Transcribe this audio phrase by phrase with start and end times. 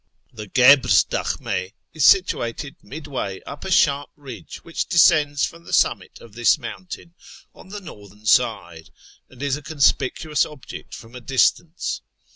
[0.33, 6.19] The Guebres' dahhmi is situated midway up a sharp ridge which descends from the summit
[6.19, 7.13] of this mountain
[7.53, 8.89] on the northern side,
[9.29, 12.01] and is a conspicuous object from a distance.